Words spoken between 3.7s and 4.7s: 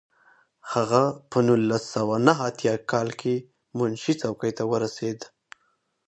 منشي څوکۍ ته